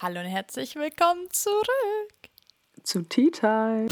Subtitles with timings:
[0.00, 2.30] Hallo und herzlich willkommen zurück
[2.84, 3.88] zu Tea Time.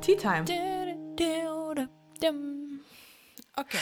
[0.00, 0.44] Tea Time.
[3.56, 3.78] Okay.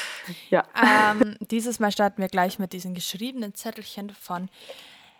[0.48, 0.64] Ja.
[0.82, 4.48] Ähm, dieses Mal starten wir gleich mit diesen geschriebenen Zettelchen von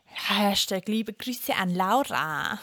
[0.07, 2.61] Hashtag liebe Grüße an Laura.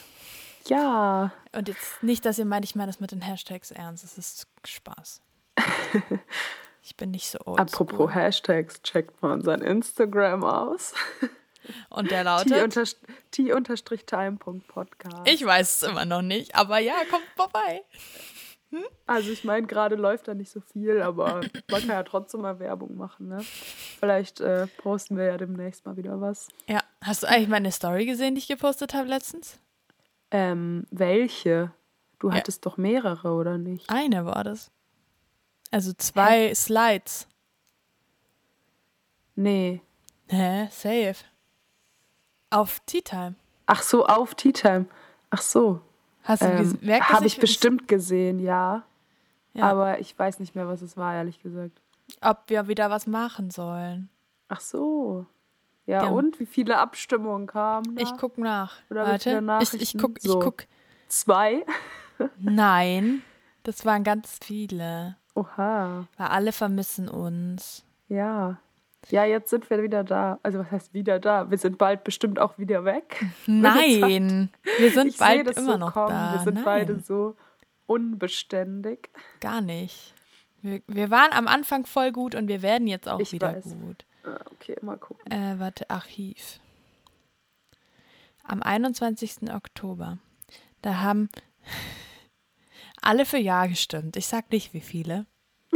[0.66, 1.32] Ja.
[1.52, 4.04] Und jetzt nicht, dass ihr meint, ich meine das mit den Hashtags ernst.
[4.04, 5.22] Es ist Spaß.
[6.88, 8.14] Ich bin nicht so old Apropos.
[8.14, 10.94] Hashtags, checkt mal unseren Instagram aus.
[11.90, 12.78] Und der lautet?
[13.32, 15.28] t-time.podcast.
[15.28, 17.82] Ich weiß es immer noch nicht, aber ja, kommt vorbei.
[19.08, 22.60] Also ich meine, gerade läuft da nicht so viel, aber man kann ja trotzdem mal
[22.60, 23.44] Werbung machen, ne?
[24.00, 26.50] Vielleicht äh, posten wir ja demnächst mal wieder was.
[26.68, 29.60] Ja, hast du eigentlich meine Story gesehen, die ich gepostet habe letztens?
[30.30, 31.72] Ähm, welche?
[32.20, 32.36] Du Ja.
[32.36, 33.90] hattest doch mehrere, oder nicht?
[33.90, 34.72] Eine war das.
[35.76, 37.28] Also zwei Slides.
[39.36, 39.82] Nee.
[40.30, 40.70] Hä?
[40.72, 41.16] Safe.
[42.50, 43.36] Auf Tea Time.
[43.66, 44.86] Ach so, auf Tea Time.
[45.32, 45.82] Ach so.
[46.24, 48.84] Hast du Ähm, gemerkt, Habe ich bestimmt gesehen, ja.
[49.54, 49.66] Ja.
[49.70, 51.82] Aber ich weiß nicht mehr, was es war, ehrlich gesagt.
[52.22, 54.08] ob wir wieder was machen sollen?
[54.48, 55.26] Ach so.
[55.88, 56.10] Ja, Ja.
[56.10, 57.98] und wie viele Abstimmungen kamen?
[57.98, 58.02] Da?
[58.02, 58.78] Ich guck nach.
[58.90, 59.44] Oder Warte.
[59.62, 60.40] Ich, ich guck, ich So.
[60.40, 60.68] guck.
[61.10, 61.66] Zwei.
[62.40, 63.24] Nein.
[63.64, 65.18] Das waren ganz viele.
[65.36, 66.08] Oha.
[66.18, 67.86] Weil alle vermissen uns.
[68.08, 68.58] Ja.
[69.10, 70.40] Ja, jetzt sind wir wieder da.
[70.42, 71.52] Also was heißt wieder da?
[71.52, 73.24] Wir sind bald bestimmt auch wieder weg.
[73.46, 74.50] Nein.
[74.80, 76.10] Wir sind ich bald das immer so noch kommen.
[76.10, 76.34] da.
[76.34, 77.36] Wir sind Nein, beide so
[77.86, 79.10] unbeständig.
[79.42, 80.14] gar nicht.
[80.62, 83.76] Wir, wir waren am Anfang voll gut und wir werden jetzt auch Ich wieder weiß.
[83.80, 84.06] gut.
[84.24, 85.32] Ah, Okay, mal gucken.
[85.32, 86.60] Äh, warte, Archiv.
[88.44, 89.52] Am 21.
[89.54, 90.18] Oktober.
[90.82, 91.30] Da haben
[93.06, 94.18] alle für Ja gestimmt.
[94.18, 95.26] Ich sag nicht, wie viele.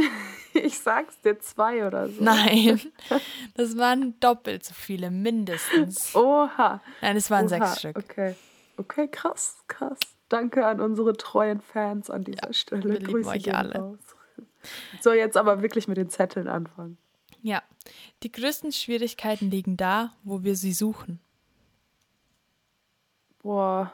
[0.52, 2.24] Ich sag's dir zwei oder so.
[2.24, 2.80] Nein,
[3.54, 6.12] das waren doppelt so viele, mindestens.
[6.16, 6.82] Oha.
[7.00, 7.48] Nein, es waren Oha.
[7.48, 7.96] sechs Stück.
[7.96, 8.34] Okay.
[8.76, 9.98] Okay, krass, krass.
[10.28, 12.82] Danke an unsere treuen Fans an dieser Stelle.
[12.82, 13.78] wir Grüße euch alle.
[13.78, 13.98] raus.
[15.00, 16.98] So, jetzt aber wirklich mit den Zetteln anfangen.
[17.42, 17.62] Ja,
[18.24, 21.20] die größten Schwierigkeiten liegen da, wo wir sie suchen.
[23.42, 23.92] Boah,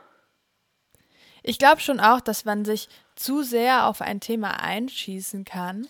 [1.43, 5.87] Ich glaube schon auch, dass man sich zu sehr auf ein Thema einschießen kann.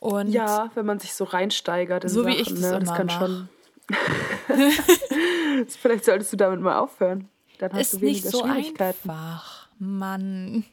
[0.00, 2.80] Und ja, wenn man sich so reinsteigert in So wie Sachen, ich das ne?
[2.80, 3.18] das kann mach.
[3.18, 3.48] schon.
[5.80, 7.28] Vielleicht solltest du damit mal aufhören.
[7.58, 9.10] Dann hast ist du nicht weniger so Schwierigkeiten.
[9.10, 9.68] einfach.
[9.78, 10.64] Mann.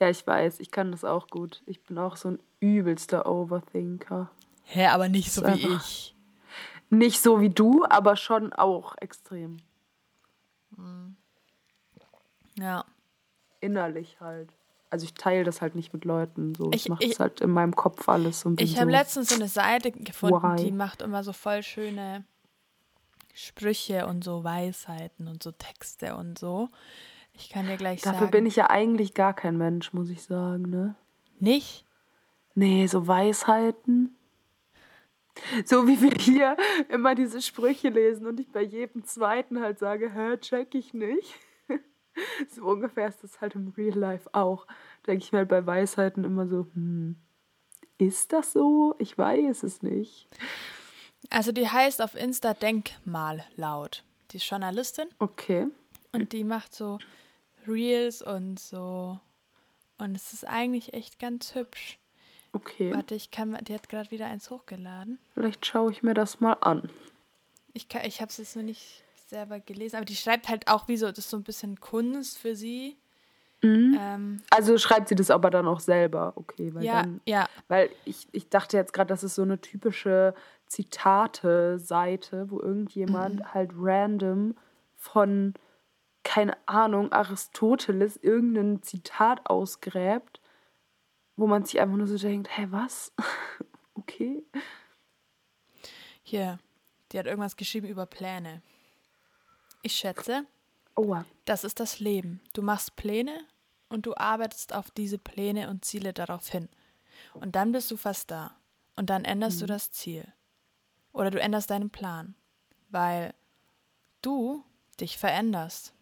[0.00, 1.62] Ja, ich weiß, ich kann das auch gut.
[1.66, 4.30] Ich bin auch so ein übelster Overthinker.
[4.64, 6.14] Hä, aber nicht so wie ich.
[6.90, 9.58] Nicht so wie du, aber schon auch extrem.
[12.56, 12.84] Ja.
[13.60, 14.50] Innerlich halt.
[14.90, 16.54] Also ich teile das halt nicht mit Leuten.
[16.54, 16.70] So.
[16.72, 18.44] Ich, Ich- mache das halt in meinem Kopf alles.
[18.44, 20.64] Und Ich so, habe letztens so eine Seite gefunden, Why?
[20.64, 22.24] die macht immer so voll schöne
[23.34, 26.68] Sprüche und so Weisheiten und so Texte und so.
[27.34, 28.30] Ich kann dir gleich Dafür sagen.
[28.32, 30.94] bin ich ja eigentlich gar kein Mensch, muss ich sagen, ne?
[31.38, 31.84] nicht.
[32.56, 34.16] Nee, so Weisheiten.
[35.64, 36.56] So wie wir hier
[36.88, 41.32] immer diese Sprüche lesen und ich bei jedem zweiten halt sage, hä, check ich nicht.
[42.54, 44.66] So ungefähr ist das halt im Real Life auch.
[45.06, 47.16] Denke ich mir halt bei Weisheiten immer so, hm,
[47.98, 48.94] ist das so?
[48.98, 50.28] Ich weiß es nicht.
[51.30, 54.04] Also die heißt auf Insta Denkmal laut.
[54.30, 55.66] Die ist Journalistin Okay.
[56.12, 56.98] und die macht so
[57.66, 59.18] Reels und so.
[59.98, 61.98] Und es ist eigentlich echt ganz hübsch.
[62.52, 62.94] Okay.
[62.94, 65.18] Warte, ich kann mal, die hat gerade wieder eins hochgeladen.
[65.34, 66.88] Vielleicht schaue ich mir das mal an.
[67.74, 70.88] Ich, kann- ich habe es jetzt noch nicht selber gelesen, aber die schreibt halt auch
[70.88, 72.98] wie so, das ist so ein bisschen Kunst für sie.
[73.62, 76.72] Ähm, Also schreibt sie das aber dann auch selber, okay?
[76.74, 80.34] Weil ja, dann ja, Weil ich, ich dachte jetzt gerade, das ist so eine typische
[80.66, 84.54] Zitate-Seite, wo irgendjemand halt random
[84.94, 85.54] von,
[86.22, 90.40] keine Ahnung, Aristoteles irgendein Zitat ausgräbt,
[91.36, 93.12] wo man sich einfach nur so denkt, hä, was?
[93.94, 94.44] okay.
[96.22, 96.58] hier.
[97.10, 98.60] Die hat irgendwas geschrieben über Pläne.
[99.82, 100.46] Ich schätze,
[100.94, 102.40] Oh, das ist das Leben.
[102.54, 103.44] Du machst Pläne
[103.88, 106.68] und du arbeitest auf diese Pläne und Ziele darauf hin.
[107.34, 108.56] Und dann bist du fast da.
[108.96, 110.26] Und dann änderst du das Ziel.
[111.12, 112.34] Oder du änderst deinen Plan.
[112.90, 113.32] Weil
[114.22, 114.64] du
[114.98, 115.94] dich veränderst.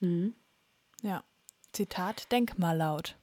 [0.00, 0.34] Mhm.
[1.02, 1.22] Ja.
[1.72, 3.16] Zitat, denk mal laut.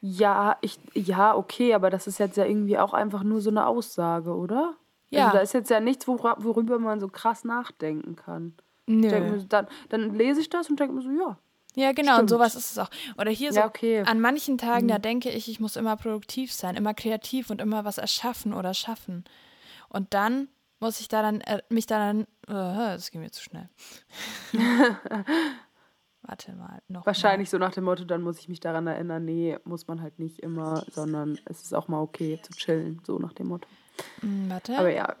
[0.00, 3.66] ja, ich, ja, okay, aber das ist jetzt ja irgendwie auch einfach nur so eine
[3.68, 4.76] Aussage, oder?
[5.12, 5.26] Ja.
[5.26, 8.54] Also da ist jetzt ja nichts, worüber man so krass nachdenken kann.
[8.86, 9.38] Mir, Nö.
[9.40, 11.36] so, dann, dann lese ich das und denke mir so, ja,
[11.74, 12.90] Ja, genau, und sowas ist es auch.
[13.18, 14.02] Oder hier so, Ja, okay.
[14.04, 15.02] an manchen Tagen, da Mhm.
[15.02, 19.24] denke ich, ich muss immer produktiv sein, immer kreativ und immer was erschaffen oder schaffen.
[19.88, 20.48] Und dann
[20.80, 23.68] muss ich da dann, äh, mich da dann, äh, das ging mir zu schnell.
[26.22, 27.04] Warte mal, noch.
[27.04, 30.18] Wahrscheinlich so nach dem Motto, dann muss ich mich daran erinnern, nee, muss man halt
[30.20, 33.68] nicht immer, sondern es ist auch mal okay zu chillen, so nach dem Motto.
[34.20, 34.78] Hm, Warte.
[34.78, 35.16] Aber ja,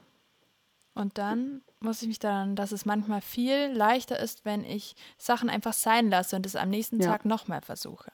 [0.94, 5.48] Und dann muss ich mich daran, dass es manchmal viel leichter ist, wenn ich Sachen
[5.50, 7.10] einfach sein lasse und es am nächsten Ja.
[7.10, 8.12] Tag nochmal versuche.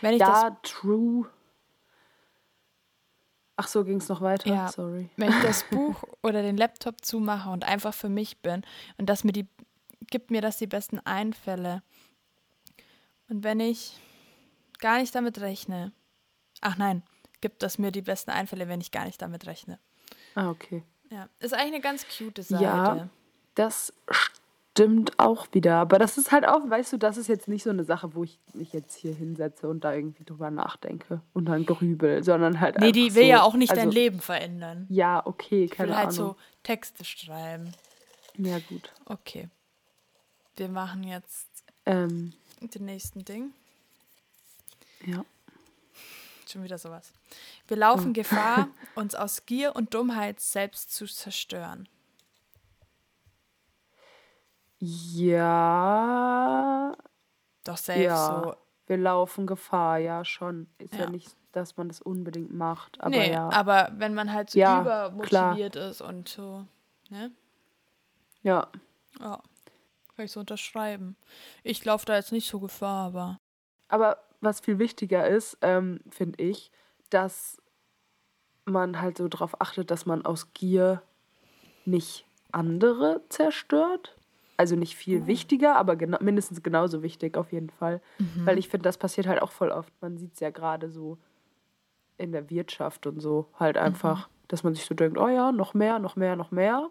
[0.00, 1.28] Wenn ich das ja, true.
[3.56, 4.48] Ach so, ging es noch weiter?
[4.48, 4.68] Ja.
[4.68, 5.10] Sorry.
[5.16, 8.62] wenn ich das Buch oder den Laptop zumache und einfach für mich bin
[8.98, 9.48] und das mir die
[10.10, 11.82] gibt mir das die besten Einfälle.
[13.28, 13.98] Und wenn ich
[14.78, 15.92] gar nicht damit rechne.
[16.60, 17.02] Ach nein,
[17.40, 19.78] gibt das mir die besten Einfälle, wenn ich gar nicht damit rechne.
[20.34, 20.82] Ah, okay.
[21.10, 22.62] Ja, ist eigentlich eine ganz cute Seite.
[22.64, 23.08] Ja,
[23.54, 25.76] das stimmt auch wieder.
[25.76, 28.24] Aber das ist halt auch, weißt du, das ist jetzt nicht so eine Sache, wo
[28.24, 32.78] ich mich jetzt hier hinsetze und da irgendwie drüber nachdenke und dann grübel, sondern halt
[32.78, 34.86] Nee, die will so, ja auch nicht also, dein Leben verändern.
[34.90, 36.16] Ja, okay, Ich will keine halt Ahnung.
[36.16, 37.72] so Texte schreiben.
[38.36, 38.92] Ja, gut.
[39.06, 39.48] Okay.
[40.56, 41.48] Wir machen jetzt
[41.86, 43.52] Ähm, den nächsten Ding.
[45.06, 45.24] ja.
[46.48, 47.12] Schon wieder sowas.
[47.66, 51.88] Wir laufen Gefahr, uns aus Gier und Dummheit selbst zu zerstören.
[55.58, 56.96] Ja,
[57.64, 58.42] Doch safe ja.
[58.44, 58.54] so.
[58.86, 60.66] Wir laufen Gefahr, ja, schon.
[60.78, 61.10] Ist ja, Ja.
[61.10, 63.50] nicht, dass man das unbedingt macht, aber nee, ja.
[63.50, 66.64] aber wenn man halt so Ja, übermotiviert ist und so,
[67.10, 67.30] ne?
[68.42, 68.66] ja.
[69.20, 69.42] Ja,
[70.16, 71.16] kann ich so unterschreiben.
[71.64, 73.38] Ich laufe da jetzt nicht so Gefahr, aber
[73.88, 76.70] Aber was viel wichtiger ist, ähm, finde ich,
[77.10, 77.60] dass
[78.64, 81.02] man halt so darauf achtet, dass man aus Gier
[81.84, 84.14] nicht andere zerstört.
[84.56, 88.00] Also nicht viel wichtiger, aber gena mindestens genauso wichtig auf jeden Fall.
[88.44, 89.92] Weil ich finde, das passiert halt auch voll oft.
[90.02, 91.16] Man sieht es ja gerade so
[92.16, 95.74] in der Wirtschaft und so halt einfach, dass man sich so denkt, oh ja, noch
[95.74, 96.90] mehr, noch mehr, noch mehr.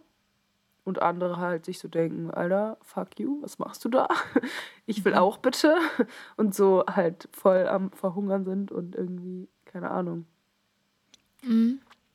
[0.88, 4.08] Und andere halt sich so denken, Alter, fuck you, was machst du da?
[4.86, 5.76] Ich will auch bitte.
[6.38, 10.26] Und so halt voll am Verhungern sind und irgendwie, keine Ahnung.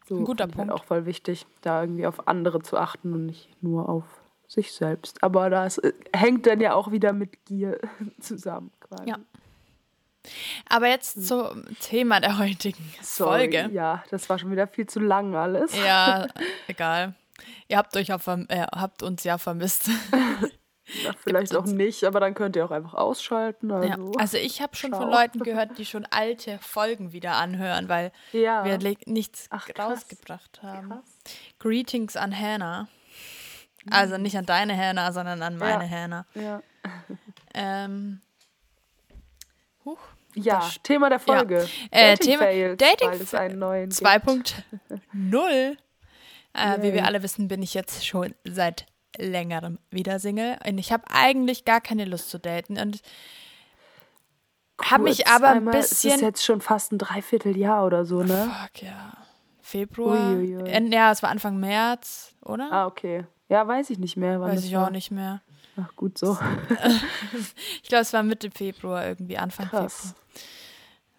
[0.06, 0.72] So Ein guter halt Punkt.
[0.72, 4.04] auch voll wichtig, da irgendwie auf andere zu achten und nicht nur auf
[4.48, 5.22] sich selbst.
[5.22, 7.78] Aber das äh, hängt dann ja auch wieder mit Gier
[8.20, 9.10] zusammen quasi.
[9.10, 9.18] Ja.
[10.70, 13.68] Aber jetzt zum Thema der heutigen Sorry, Folge.
[13.74, 15.76] Ja, das war schon wieder viel zu lang alles.
[15.76, 16.26] Ja,
[16.68, 17.14] egal.
[17.68, 18.16] Ihr habt euch ja
[18.48, 19.88] äh, habt uns ja vermisst.
[21.04, 23.70] Ja, vielleicht auch nicht, aber dann könnt ihr auch einfach ausschalten.
[23.70, 23.76] Ja.
[23.76, 25.10] Also, Also ich habe schon von Ciao.
[25.10, 28.64] Leuten gehört, die schon alte Folgen wieder anhören, weil ja.
[28.64, 30.88] wir nichts Ach, rausgebracht haben.
[30.90, 31.04] Krass.
[31.60, 32.88] Greetings an Hannah.
[33.90, 36.26] Also nicht an deine Hannah, sondern an meine Hannah.
[36.34, 36.60] Ja,
[37.54, 38.20] Ähm,
[39.84, 40.00] huch.
[40.34, 41.66] ja Das- Thema der Folge.
[41.90, 44.02] Äh, Thema- Fails, Dating weil es einen neuen gibt.
[44.02, 45.76] 2.0.
[46.54, 50.58] Äh, wie wir alle wissen, bin ich jetzt schon seit längerem wieder Single.
[50.66, 52.78] Und ich habe eigentlich gar keine Lust zu daten.
[52.78, 53.00] Und
[54.82, 56.20] habe mich aber ein einmal, Es ist bisschen.
[56.20, 58.50] jetzt schon fast ein Dreivierteljahr oder so, ne?
[58.62, 59.12] Fuck, ja.
[59.60, 60.32] Februar.
[60.32, 60.92] Uiuiui.
[60.92, 62.70] Ja, es war Anfang März, oder?
[62.72, 63.24] Ah, okay.
[63.48, 64.86] Ja, weiß ich nicht mehr, Weiß ich war.
[64.86, 65.40] auch nicht mehr.
[65.76, 66.38] Ach, gut so.
[67.82, 69.94] Ich glaube, es war Mitte Februar, irgendwie Anfang Krass.
[70.00, 70.14] Februar.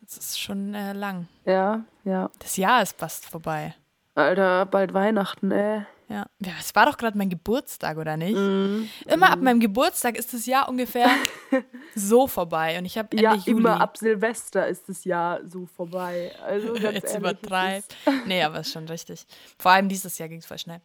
[0.02, 1.28] Das ist schon äh, lang.
[1.46, 2.30] Ja, ja.
[2.40, 3.74] Das Jahr ist fast vorbei.
[4.16, 5.86] Alter, bald Weihnachten, ey.
[6.10, 6.28] Ja.
[6.40, 8.36] ja es war doch gerade mein Geburtstag, oder nicht?
[8.36, 8.88] Mhm.
[9.08, 11.10] Immer ab meinem Geburtstag ist das Jahr ungefähr
[11.96, 12.78] so vorbei.
[12.78, 13.60] Und ich habe Ende Ja, Juli.
[13.62, 16.32] immer ab Silvester ist das Jahr so vorbei.
[16.46, 17.96] Also ganz Jetzt übertreibt.
[18.28, 19.26] Nee, aber ist schon richtig.
[19.58, 20.82] Vor allem dieses Jahr ging es voll schnell.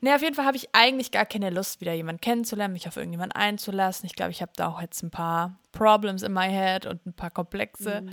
[0.00, 2.96] Nee, auf jeden Fall habe ich eigentlich gar keine Lust, wieder jemanden kennenzulernen, mich auf
[2.96, 4.06] irgendjemanden einzulassen.
[4.06, 7.12] Ich glaube, ich habe da auch jetzt ein paar Problems in my head und ein
[7.14, 8.04] paar Komplexe.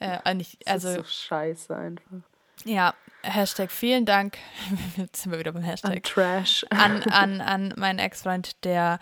[0.00, 2.33] Äh, äh, nicht, Das also, ist so scheiße einfach.
[2.64, 4.38] Ja, Hashtag vielen Dank.
[4.96, 6.02] Jetzt sind wir wieder beim An Hashtag.
[6.02, 6.64] Trash.
[6.70, 8.98] An, an, an meinen Ex-Freund, der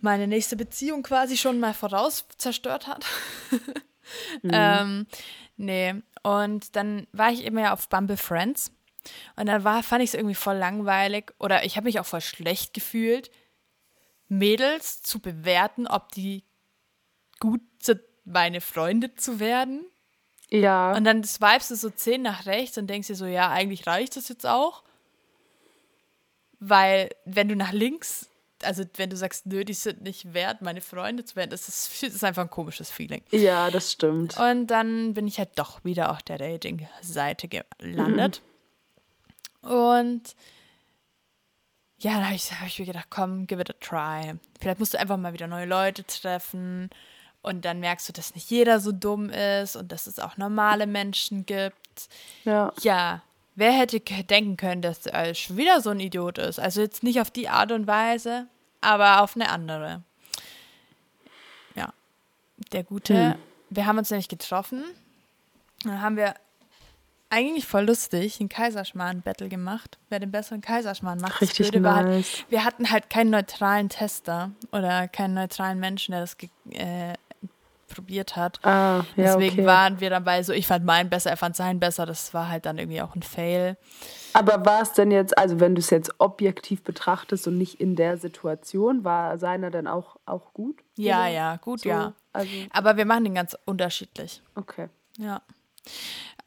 [0.00, 3.04] meine nächste Beziehung quasi schon mal voraus zerstört hat.
[4.42, 5.06] ähm,
[5.56, 5.94] nee.
[6.22, 8.72] Und dann war ich immer ja auf Bumble Friends.
[9.36, 12.20] Und dann war, fand ich es irgendwie voll langweilig oder ich habe mich auch voll
[12.20, 13.30] schlecht gefühlt,
[14.28, 16.44] Mädels zu bewerten, ob die
[17.40, 19.84] gut sind, meine Freunde zu werden.
[20.52, 23.86] Ja, Und dann swipest du so zehn nach rechts und denkst dir so, ja, eigentlich
[23.86, 24.82] reicht das jetzt auch.
[26.60, 28.28] Weil, wenn du nach links,
[28.62, 31.90] also wenn du sagst, nö, die sind nicht wert, meine Freunde zu werden, das ist,
[32.02, 33.22] das ist einfach ein komisches Feeling.
[33.30, 34.38] ja, das stimmt.
[34.38, 38.42] Und dann bin ich halt doch wieder auf der Dating-Seite gelandet.
[39.62, 40.36] Und
[41.96, 44.34] ja, dann habe ich, hab ich mir gedacht, komm, give it a try.
[44.60, 46.90] Vielleicht musst du einfach mal wieder neue Leute treffen
[47.42, 50.86] und dann merkst du, dass nicht jeder so dumm ist und dass es auch normale
[50.86, 52.08] Menschen gibt.
[52.44, 52.72] Ja.
[52.80, 53.22] Ja,
[53.54, 56.58] wer hätte denken können, dass er schon wieder so ein Idiot ist?
[56.58, 58.46] Also jetzt nicht auf die Art und Weise,
[58.80, 60.02] aber auf eine andere.
[61.74, 61.92] Ja,
[62.72, 63.32] der Gute.
[63.32, 63.34] Hm.
[63.70, 64.84] Wir haben uns nämlich getroffen.
[65.84, 66.34] Dann haben wir
[67.32, 69.98] eigentlich voll lustig ein Kaiserschmarrn-Battle gemacht.
[70.10, 71.40] Wer den besseren Kaiserschmarrn macht.
[71.40, 72.44] Das Richtig war halt, nice.
[72.50, 76.36] wir hatten halt keinen neutralen Tester oder keinen neutralen Menschen, der das
[76.70, 77.14] äh,
[77.94, 78.58] probiert hat.
[78.64, 79.66] Ah, ja, Deswegen okay.
[79.66, 82.06] waren wir dabei so, ich fand meinen besser, er fand seinen besser.
[82.06, 83.76] Das war halt dann irgendwie auch ein Fail.
[84.32, 87.96] Aber war es denn jetzt, also wenn du es jetzt objektiv betrachtest und nicht in
[87.96, 90.80] der Situation, war seiner dann auch, auch gut?
[90.96, 91.88] Ja, Oder ja, gut, so?
[91.88, 92.14] ja.
[92.32, 94.42] Also, Aber wir machen den ganz unterschiedlich.
[94.54, 94.88] okay.
[95.18, 95.42] Ja.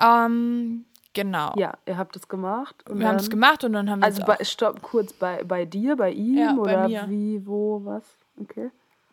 [0.02, 1.54] Ähm, genau.
[1.58, 2.76] Ja, ihr habt es gemacht.
[2.90, 5.66] Und Wir haben es gemacht und dann haben wir Also bei, stopp, kurz bei, bei
[5.66, 8.04] dir, bei ihm Ja, oder wie, wo, was?
[8.42, 8.72] Okay.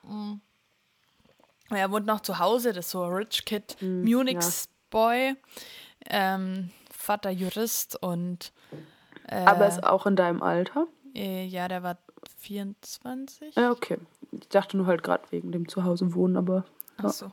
[0.09, 0.41] auch,
[1.77, 5.35] er wohnt noch zu Hause, das ist so Rich Kid, Hm, Munich's Boy,
[6.09, 8.53] ähm, Vater Jurist und
[9.29, 10.87] äh, Aber ist auch in deinem Alter?
[11.15, 11.99] äh, ja, der war
[12.39, 13.55] 24.
[13.57, 13.99] Ja, okay.
[14.33, 16.65] Ich dachte nur halt gerade wegen dem Zuhause wohnen, aber.
[16.99, 17.33] Ach so.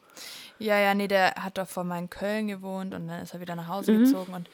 [0.57, 3.39] Ja, ja, nee, der hat doch vor mal in Köln gewohnt und dann ist er
[3.39, 4.03] wieder nach Hause Mhm.
[4.05, 4.33] gezogen.
[4.33, 4.49] Und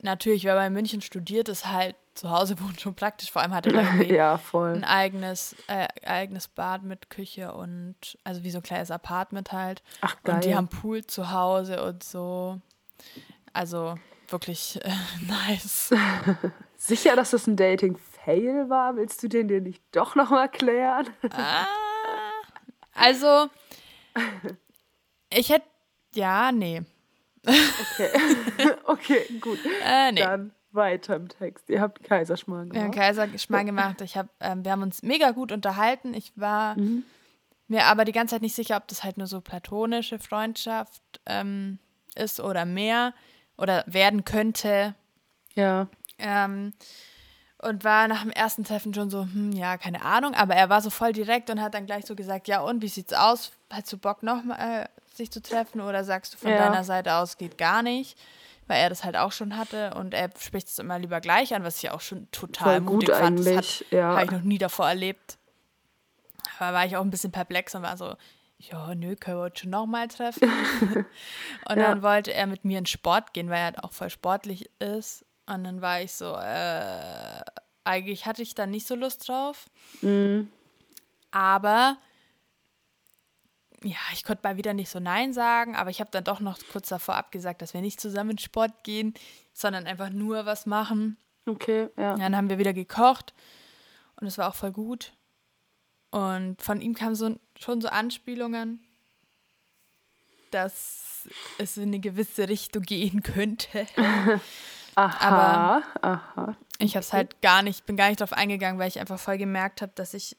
[0.00, 3.30] natürlich, wer bei München studiert, ist halt zu Hause wohnt schon praktisch.
[3.30, 4.74] Vor allem hat er da ja, voll.
[4.74, 9.82] ein eigenes, äh, eigenes Bad mit Küche und also wie so ein kleines Apartment halt.
[10.00, 10.34] Ach, geil.
[10.34, 12.60] Und die haben Pool zu Hause und so.
[13.52, 13.94] Also
[14.28, 14.90] wirklich äh,
[15.26, 15.94] nice.
[16.76, 18.96] Sicher, dass das ein Dating-Fail war?
[18.96, 21.08] Willst du den dir nicht doch noch mal klären?
[21.30, 21.66] ah,
[22.94, 23.48] also,
[25.30, 25.66] ich hätte,
[26.14, 26.82] ja, nee.
[27.46, 28.10] Okay.
[28.84, 29.58] okay, gut.
[29.84, 30.20] Äh, nee.
[30.20, 31.68] Dann weiter im Text.
[31.70, 33.06] Ihr habt Kaiserschmarrn Wir haben gemacht.
[33.08, 34.00] Kaiserschmarrn gemacht.
[34.02, 36.14] Ich hab, ähm, wir haben uns mega gut unterhalten.
[36.14, 37.04] Ich war Mhm.
[37.68, 41.78] mir aber die ganze Zeit nicht sicher, ob das halt nur so platonische Freundschaft ähm,
[42.14, 43.12] ist oder mehr
[43.56, 44.94] oder werden könnte.
[45.54, 45.88] Ja.
[46.18, 46.72] Ähm,
[47.60, 50.80] und war nach dem ersten Treffen schon so, hm, ja, keine Ahnung, aber er war
[50.80, 53.50] so voll direkt und hat dann gleich so gesagt, ja und, wie sieht's aus?
[53.70, 56.58] Hast du Bock noch mal äh, sich zu treffen oder sagst du von Ja.
[56.58, 58.16] deiner Seite aus geht gar nicht?
[58.68, 61.64] Weil er das halt auch schon hatte und er spricht es immer lieber gleich an,
[61.64, 63.38] was ich auch schon total Voll gut mutig fand.
[63.40, 63.86] Das hat, eigentlich.
[63.90, 64.12] Ja.
[64.12, 65.38] habe ich noch nie davor erlebt.
[66.60, 68.14] Aber war ich auch ein bisschen perplex und war so,
[68.58, 70.48] ja, nö, können wir uns schon nochmal treffen.
[71.68, 71.88] und Ja.
[71.88, 75.24] dann wollte er mit mir in Sport gehen, weil er halt auch voll sportlich ist.
[75.46, 77.40] Und dann war ich so, äh,
[77.84, 79.66] eigentlich hatte ich da nicht so Lust drauf.
[80.02, 80.50] Mhm.
[81.30, 81.96] Aber
[83.82, 86.58] ja, ich konnte mal wieder nicht so Nein sagen, aber ich habe dann doch noch
[86.72, 89.14] kurz davor abgesagt, dass wir nicht zusammen in Sport gehen,
[89.52, 91.16] sondern einfach nur was machen.
[91.46, 92.16] Okay, ja.
[92.16, 93.34] Dann haben wir wieder gekocht
[94.16, 95.12] und es war auch voll gut.
[96.10, 98.82] Und von ihm kamen so, schon so Anspielungen,
[100.50, 103.86] dass es in eine gewisse Richtung gehen könnte.
[104.98, 106.56] Aha, aha.
[106.80, 109.38] Ich habe es halt gar nicht, bin gar nicht drauf eingegangen, weil ich einfach voll
[109.38, 110.36] gemerkt habe, dass ich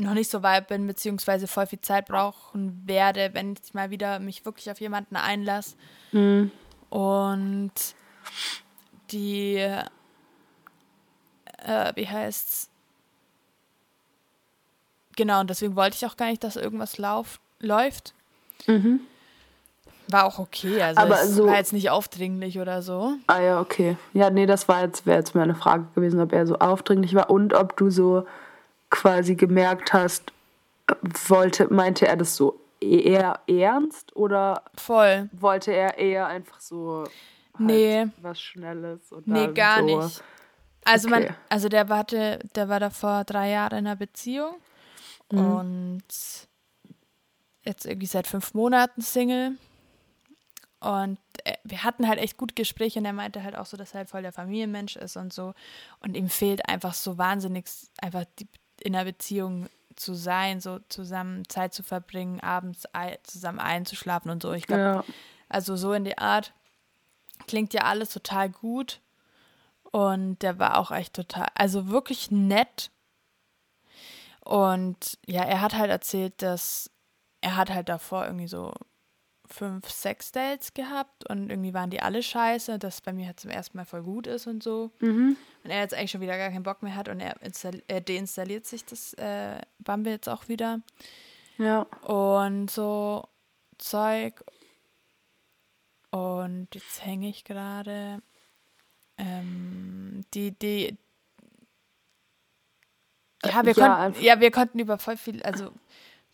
[0.00, 4.18] noch nicht so weit bin, beziehungsweise voll viel Zeit brauchen werde, wenn ich mal wieder
[4.18, 5.76] mich wirklich auf jemanden einlasse.
[6.12, 6.50] Mhm.
[6.88, 7.72] Und
[9.12, 9.84] die, äh,
[11.94, 12.68] wie heißt's?
[15.16, 18.14] Genau, und deswegen wollte ich auch gar nicht, dass irgendwas lauf, läuft.
[18.66, 19.00] Mhm.
[20.08, 23.14] War auch okay, also Aber es so- war jetzt nicht aufdringlich oder so.
[23.26, 23.96] Ah ja, okay.
[24.12, 27.30] Ja, nee, das war jetzt, wäre jetzt meine Frage gewesen, ob er so aufdringlich war
[27.30, 28.26] und ob du so
[28.90, 30.32] quasi gemerkt hast,
[31.28, 35.28] wollte, meinte er das so eher ernst oder Voll.
[35.32, 37.12] wollte er eher einfach so halt
[37.58, 38.06] Nee.
[38.22, 40.22] was Schnelles und Nee, gar so, nicht.
[40.84, 41.26] Also Okay.
[41.26, 44.54] man, also der warte, der war da vor drei Jahren in einer Beziehung
[45.30, 45.38] Mhm.
[45.38, 46.04] und
[47.62, 49.52] jetzt irgendwie seit fünf Monaten Single.
[50.80, 53.92] Und äh, wir hatten halt echt gut Gespräche und er meinte halt auch so, dass
[53.92, 55.52] er halt voll der Familienmensch ist und so.
[56.00, 57.66] Und ihm fehlt einfach so wahnsinnig,
[58.00, 58.48] einfach die,
[58.82, 64.42] in einer Beziehung zu sein, so zusammen Zeit zu verbringen, abends ei- zusammen einzuschlafen und
[64.42, 64.52] so.
[64.52, 65.04] Ich glaube, Ja,
[65.48, 66.52] also so in die Art.
[67.46, 69.00] Klingt ja alles total gut.
[69.92, 72.90] Und der war auch echt total, also wirklich nett.
[74.44, 76.90] Und ja, er hat halt erzählt, dass
[77.40, 78.72] er hat halt davor irgendwie so
[79.52, 83.50] fünf, sechs Dates gehabt und irgendwie waren die alle scheiße, dass bei mir halt zum
[83.50, 84.90] ersten Mal voll gut ist und so.
[85.00, 85.36] mhm.
[85.62, 87.34] Und er jetzt eigentlich schon wieder gar keinen Bock mehr hat und er,
[87.86, 90.80] er deinstalliert sich das äh, Bumble jetzt auch wieder
[91.58, 91.82] ja.
[92.02, 93.28] und so
[93.78, 94.42] Zeug.
[96.10, 98.20] Und jetzt hänge ich gerade.
[99.16, 100.96] Ähm, die, die,
[103.44, 105.72] Ja, wir ja, konnten, ja, wir konnten über voll viel, also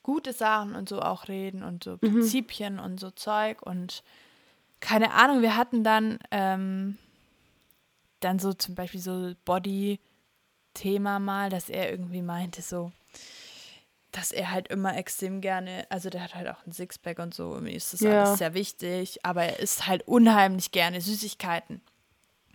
[0.07, 1.99] gute Sachen und so auch reden und so mhm.
[1.99, 2.81] Prinzipien mhm.
[2.81, 4.05] und so Zeug und
[4.79, 6.97] keine Ahnung, wir hatten dann ähm,
[8.21, 12.93] dann so zum Beispiel so Body-Thema mal, dass er irgendwie meinte so,
[14.13, 17.59] dass er halt immer extrem gerne, also der hat halt auch ein Sixpack und so,
[17.61, 18.23] mir ist das ja.
[18.23, 21.81] alles sehr wichtig, aber er isst halt unheimlich gerne Süßigkeiten.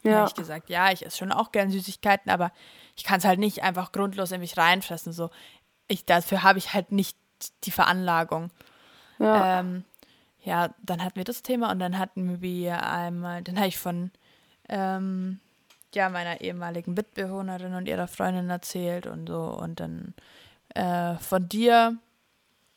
[0.04, 0.20] Ja.
[0.20, 2.54] habe ich gesagt, ja, ich esse schon auch gerne Süßigkeiten, aber
[2.96, 5.12] ich kann es halt nicht einfach grundlos in mich reinfressen.
[5.12, 5.32] So,
[5.90, 7.18] ich, dafür habe ich halt nicht
[7.64, 8.52] die Veranlagung.
[9.20, 9.60] Ja.
[9.60, 9.84] Ähm,
[10.44, 14.12] ja, dann hatten wir das Thema und dann hatten wir einmal, dann habe ich von
[14.70, 15.40] ähm,
[15.94, 20.14] ja, meiner ehemaligen Mitbewohnerin und ihrer Freundin erzählt und so und dann
[20.74, 21.98] äh, von dir.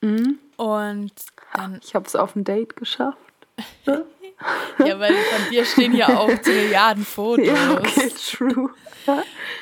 [0.00, 0.38] Mhm.
[0.56, 1.12] Und
[1.54, 1.80] dann.
[1.82, 3.18] Ich habe es auf ein Date geschafft.
[3.86, 7.46] ja, weil von dir stehen ja auch Milliarden Fotos.
[7.46, 8.70] Ja, okay, true.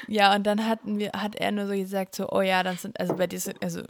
[0.09, 2.99] ja, und dann hatten wir, hat er nur so gesagt, so, oh ja, dann sind,
[2.99, 3.82] also bei dir sind, also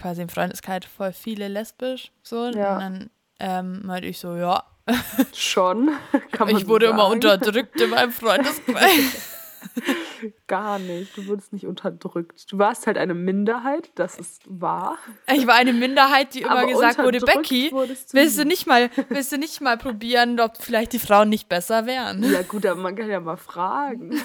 [0.00, 2.46] quasi im Freundeskreis voll viele lesbisch, so.
[2.46, 2.74] Ja.
[2.74, 4.64] Und dann ähm, meinte ich so, ja.
[5.34, 5.90] Schon.
[6.32, 6.98] Kann man ich wurde sagen.
[6.98, 9.36] immer unterdrückt in meinem Freundeskreis.
[10.46, 11.16] Gar nicht.
[11.16, 12.50] Du wurdest nicht unterdrückt.
[12.50, 14.96] Du warst halt eine Minderheit, das ist wahr.
[15.32, 17.70] Ich war eine Minderheit, die immer Aber gesagt wurde, Becky,
[18.12, 21.84] willst du nicht mal, willst du nicht mal probieren, ob vielleicht die Frauen nicht besser
[21.84, 22.22] wären?
[22.24, 24.18] Ja gut, aber man kann ja mal fragen.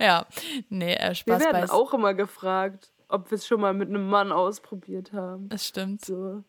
[0.00, 0.26] ja,
[0.70, 4.08] nee, äh, Spaß Wir werden auch immer gefragt, ob wir es schon mal mit einem
[4.08, 5.48] Mann ausprobiert haben.
[5.48, 6.04] Das stimmt.
[6.04, 6.44] So.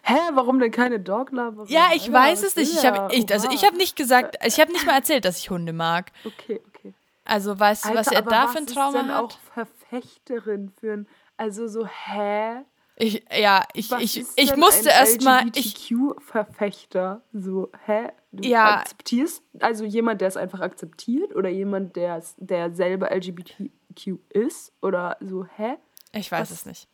[0.03, 1.69] Hä, warum denn keine Dog-Loverin?
[1.69, 2.73] Ja, ich Alter, weiß es nicht.
[2.73, 5.51] Ich hab, ich, also ich habe nicht gesagt, ich habe nicht mal erzählt, dass ich
[5.51, 6.13] Hunde mag.
[6.25, 6.95] Okay, okay.
[7.25, 9.09] Also weißt du, was er da für ein Trauma hat?
[9.09, 12.63] Was auch Verfechterin für ein, also so, hä?
[12.97, 15.43] Ich, ja, ich, ich, ich musste erstmal.
[15.45, 17.23] LGBTQ-Verfechter.
[17.33, 18.09] So, hä?
[18.33, 18.79] Du ja.
[18.79, 24.73] akzeptierst also jemand, der es einfach akzeptiert oder jemand, der, der selber LGBTQ ist?
[24.83, 25.77] Oder so, hä?
[26.13, 26.51] Ich weiß Was?
[26.51, 26.89] es nicht.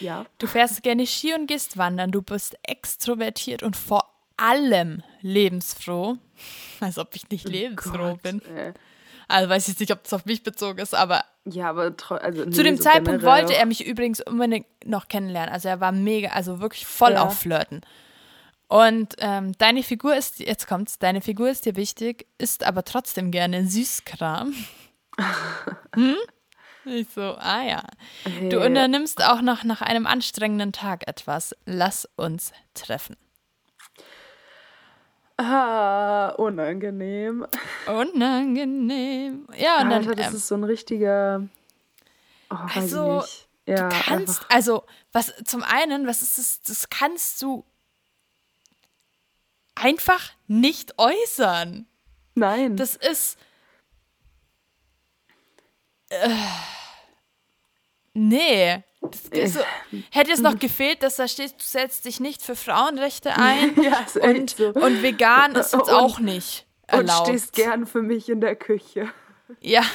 [0.00, 0.26] Ja.
[0.38, 2.10] Du fährst gerne Ski und gehst wandern.
[2.10, 6.16] Du bist extrovertiert und vor allem lebensfroh.
[6.80, 8.42] Als ob ich nicht oh lebensfroh Gott, bin.
[8.56, 8.72] Ey.
[9.28, 11.24] Also weiß ich nicht, ob das auf mich bezogen ist, aber.
[11.46, 15.52] Ja, aber also, nee, zu dem so Zeitpunkt wollte er mich übrigens unbedingt noch kennenlernen.
[15.52, 17.24] Also er war mega, also wirklich voll ja.
[17.24, 17.82] auf Flirten.
[18.68, 23.30] Und ähm, deine Figur ist, jetzt kommt's, deine Figur ist dir wichtig, ist aber trotzdem
[23.30, 24.54] gerne Süßkram.
[25.94, 26.16] hm?
[26.86, 27.82] Ich so, ah ja.
[28.24, 28.48] Hey.
[28.48, 31.56] Du unternimmst auch noch nach einem anstrengenden Tag etwas.
[31.64, 33.16] Lass uns treffen.
[35.36, 37.46] Ah, unangenehm.
[37.86, 39.48] Unangenehm.
[39.56, 40.16] Ja, und Alter, dann.
[40.16, 41.48] das ähm, ist so ein richtiger.
[42.50, 43.24] Oh, also,
[43.66, 44.50] ja, du kannst, einfach.
[44.50, 46.62] also, was zum einen, was ist das?
[46.62, 47.64] Das kannst du
[49.74, 51.86] einfach nicht äußern.
[52.36, 52.76] Nein.
[52.76, 53.38] Das ist.
[56.10, 56.30] Äh,
[58.14, 58.82] nee.
[59.46, 59.60] So,
[60.10, 64.00] hätte es noch gefehlt, dass da steht, du setzt dich nicht für Frauenrechte ein ja,
[64.00, 64.68] ist und, so.
[64.68, 67.28] und vegan ist jetzt und, auch nicht erlaubt.
[67.28, 69.10] Und stehst gern für mich in der Küche.
[69.60, 69.82] Ja.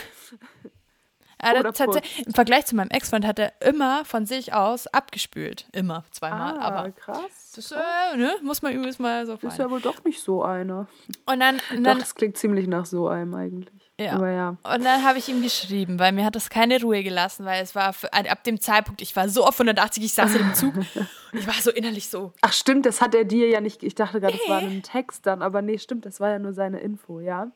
[2.25, 5.67] Im Vergleich zu meinem Ex-Freund hat er immer von sich aus abgespült.
[5.71, 6.57] Immer, zweimal.
[6.57, 7.53] Ah, aber krass.
[7.55, 10.43] Das äh, ne, muss man übrigens mal so Das ist ja wohl doch nicht so
[10.43, 10.87] einer.
[11.25, 13.78] Und dann, und dann doch, das klingt ziemlich nach so einem eigentlich.
[13.99, 14.13] Ja.
[14.13, 14.49] Aber ja.
[14.63, 17.75] Und dann habe ich ihm geschrieben, weil mir hat das keine Ruhe gelassen, weil es
[17.75, 20.73] war für, ab dem Zeitpunkt, ich war so auf 180, ich saß in dem Zug
[21.33, 22.31] ich war so innerlich so.
[22.39, 23.83] Ach stimmt, das hat er dir ja nicht.
[23.83, 26.53] Ich dachte gerade, das war ein Text dann, aber nee, stimmt, das war ja nur
[26.53, 27.51] seine Info, ja.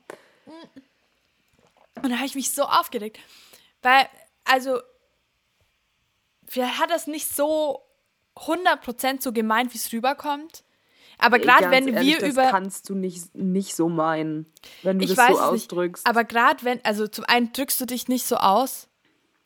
[2.02, 3.20] Und da habe ich mich so aufgeregt,
[3.82, 4.06] weil,
[4.44, 4.80] also,
[6.46, 7.82] vielleicht hat das nicht so
[8.36, 10.66] 100% so gemeint, wie es rüberkommt.
[11.24, 12.50] Aber gerade wenn ehrlich, wir das über.
[12.50, 14.46] kannst du nicht, nicht so meinen,
[14.82, 16.06] wenn du ich das so nicht, ausdrückst.
[16.08, 18.90] aber gerade wenn, also zum einen drückst du dich nicht so aus.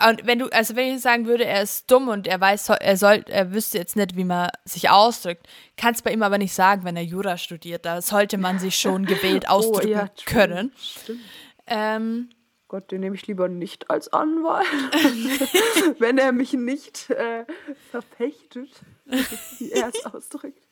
[0.06, 2.98] Und wenn du, also wenn ich sagen würde, er ist dumm und er weiß, er
[2.98, 6.84] soll, er wüsste jetzt nicht, wie man sich ausdrückt, kannst bei ihm aber nicht sagen,
[6.84, 7.84] wenn er Jura studiert.
[7.86, 10.72] Da sollte man sich schon gewählt ausdrücken Oh, ja, können.
[10.78, 11.22] Stimmt.
[11.66, 12.30] Ähm,
[12.68, 14.66] Gott, den nehme ich lieber nicht als Anwalt,
[16.00, 17.46] wenn er mich nicht äh,
[17.92, 18.70] verpechtet,
[19.60, 20.68] wie er es ausdrückt.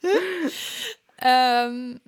[1.22, 2.02] Ähm,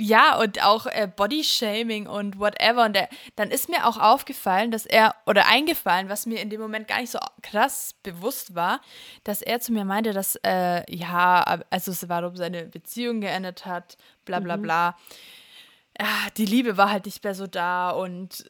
[0.00, 2.84] ja, und auch äh, Bodyshaming und whatever.
[2.84, 6.60] Und der, dann ist mir auch aufgefallen, dass er, oder eingefallen, was mir in dem
[6.60, 8.80] Moment gar nicht so krass bewusst war,
[9.24, 13.96] dass er zu mir meinte, dass, äh, ja, also es warum seine Beziehung geendet hat,
[14.24, 14.96] bla bla bla.
[16.00, 18.48] Ja, die Liebe war halt nicht mehr so da und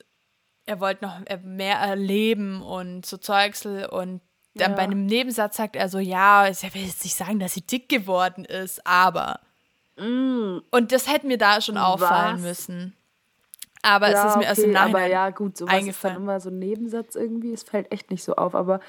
[0.67, 4.21] er wollte noch äh, mehr erleben und so Zeugsel und
[4.55, 4.77] dann Ja.
[4.77, 7.89] bei einem Nebensatz sagt er so, ja, er will jetzt nicht sagen, dass sie dick
[7.89, 9.41] geworden ist, aber.
[9.97, 12.43] Und das hätte mir da schon auffallen Was?
[12.43, 12.95] müssen.
[13.83, 16.17] Aber es ist mir erst im aber Nachhinein ja, gut, sowas ist dann eingefallen.
[16.17, 17.53] immer so ein Nebensatz irgendwie.
[17.53, 18.81] Es fällt echt nicht so auf, aber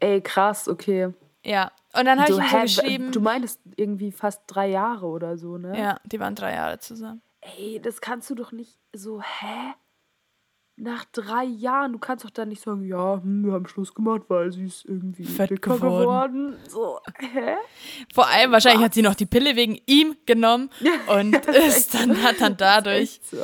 [0.00, 1.12] ey, krass, okay.
[1.44, 1.70] Ja.
[1.92, 3.12] Und dann habe ich ihm so geschrieben.
[3.12, 5.78] Du meintest irgendwie fast drei Jahre oder so, ne?
[5.78, 7.22] ja, die waren drei Jahre zusammen.
[7.40, 9.74] Ey, das kannst du doch nicht so, hä?
[10.78, 14.22] Nach drei Jahren, du kannst doch dann nicht sagen, ja, hm, wir haben Schluss gemacht,
[14.28, 15.80] weil sie ist irgendwie Fett geworden.
[15.80, 16.56] geworden.
[16.68, 17.56] So, hä?
[18.12, 20.68] Vor allem, wahrscheinlich hat sie noch die Pille wegen ihm genommen
[21.06, 23.20] und ist dann, hat dann dadurch.
[23.22, 23.38] So.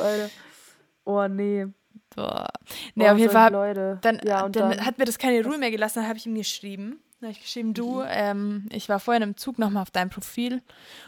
[1.05, 1.67] Oh, nee.
[2.15, 2.49] Boah.
[2.95, 3.55] Nee, Oh, auf jeden Fall.
[3.55, 4.03] hab-.
[4.03, 6.35] Dann, ja, dann, dann, hat mir das keine Ruhe mehr gelassen, dann habe ich ihm
[6.35, 7.01] geschrieben.
[7.21, 8.07] Dann habe ich geschrieben, du, Mhm.
[8.11, 10.61] ähm, ich war vorhin im Zug nochmal auf dein Profil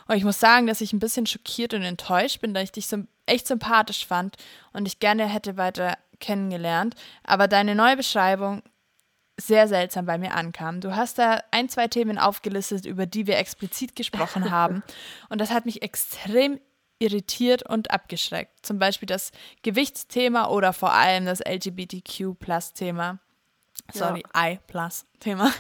[0.09, 2.87] und ich muss sagen, dass ich ein bisschen schockiert und enttäuscht bin, da ich dich
[2.87, 4.37] so echt sympathisch fand
[4.73, 8.63] und ich gerne hätte weiter kennengelernt, aber deine neue Beschreibung
[9.37, 10.81] sehr seltsam bei mir ankam.
[10.81, 14.83] Du hast da ein, zwei Themen aufgelistet, über die wir explizit gesprochen haben
[15.29, 16.61] und das hat mich extrem
[16.99, 18.65] irritiert und abgeschreckt.
[18.65, 19.33] Zum Beispiel das
[19.63, 23.19] Gewichtsthema oder vor allem das LGBTQ-Plus-Thema.
[23.93, 25.53] Sorry, I-Plus-Thema.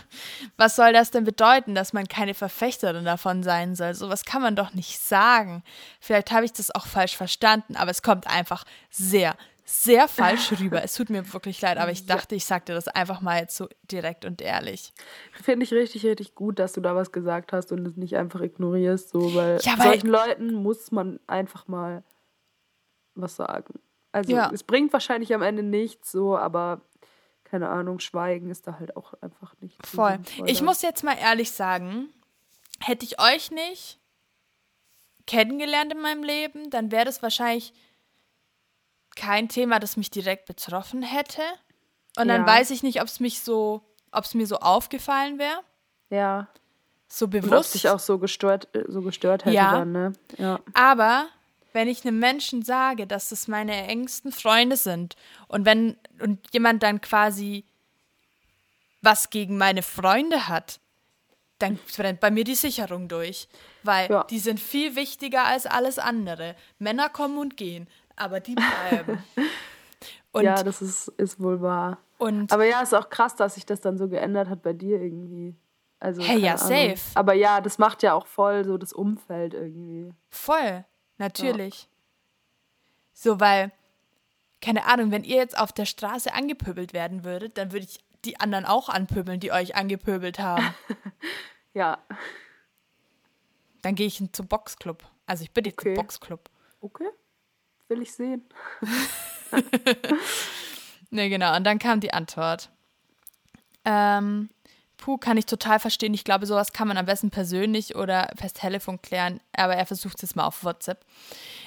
[0.56, 3.94] Was soll das denn bedeuten, dass man keine Verfechterin davon sein soll?
[3.94, 5.62] Sowas kann man doch nicht sagen.
[6.00, 10.82] Vielleicht habe ich das auch falsch verstanden, aber es kommt einfach sehr, sehr falsch rüber.
[10.84, 13.68] Es tut mir wirklich leid, aber ich dachte, ich sagte das einfach mal jetzt so
[13.90, 14.92] direkt und ehrlich.
[15.32, 18.40] finde ich richtig, richtig gut, dass du da was gesagt hast und es nicht einfach
[18.40, 22.02] ignorierst, so, weil, Ja, weil- solchen Leuten muss man einfach mal
[23.14, 23.80] was sagen.
[24.12, 24.50] Also Ja.
[24.52, 26.82] es bringt wahrscheinlich am Ende nichts, so, aber
[27.44, 29.84] keine Ahnung, Schweigen ist da halt auch einfach nicht.
[29.86, 30.18] Voll.
[30.46, 32.08] Ich muss jetzt mal ehrlich sagen,
[32.80, 33.98] hätte ich euch nicht
[35.26, 37.72] kennengelernt in meinem Leben, dann wäre das wahrscheinlich
[39.16, 41.42] kein Thema, das mich direkt betroffen hätte.
[42.16, 42.46] Und dann Ja.
[42.46, 45.60] weiß ich nicht, ob es mich so, ob es mir so aufgefallen wäre,
[46.10, 46.48] Ja.
[47.08, 47.72] so Und ob bewusst.
[47.72, 49.70] sich auch so gestört, äh, so gestört hätte Ja.
[49.72, 50.12] dann, ne?
[50.38, 50.60] Ja.
[50.74, 51.26] Aber
[51.72, 55.16] wenn ich einem Menschen sage, dass das meine engsten Freunde sind
[55.48, 57.64] und wenn und jemand dann quasi
[59.02, 60.80] was gegen meine Freunde hat,
[61.58, 63.48] dann brennt bei mir die Sicherung durch,
[63.82, 64.24] weil Ja.
[64.24, 66.56] die sind viel wichtiger als alles andere.
[66.78, 69.22] Männer kommen und gehen, aber die bleiben.
[70.32, 71.98] und, ja, das ist, ist wohl wahr.
[72.18, 75.00] und Aber ja, ist auch krass, dass sich das dann so geändert hat bei dir
[75.00, 75.54] irgendwie.
[76.00, 76.66] Also, Hey, ja, Ahnung.
[76.68, 77.00] safe.
[77.14, 80.12] Aber ja, das macht ja auch voll so das Umfeld irgendwie.
[80.30, 80.84] Voll,
[81.18, 81.88] natürlich.
[83.12, 83.70] So, weil,
[84.60, 88.40] keine Ahnung, wenn ihr jetzt auf der Straße angepöbelt werden würdet, dann würde ich die
[88.40, 90.74] anderen auch anpöbeln, die euch angepöbelt haben.
[91.76, 91.98] Ja,
[93.82, 95.02] Dann gehe ich zum Boxclub.
[95.26, 95.94] Also ich bin jetzt Okay.
[95.94, 96.48] zum Boxclub.
[96.80, 97.08] okay.
[97.88, 98.42] Will ich sehen.
[101.14, 101.54] Ne, genau.
[101.54, 102.70] Und dann kam die Antwort.
[103.84, 104.50] Ähm,
[104.96, 106.12] puh, kann ich total verstehen.
[106.12, 109.40] Ich glaube, sowas kann man am besten persönlich oder per Telefon klären.
[109.56, 111.04] Aber er versucht es mal auf WhatsApp.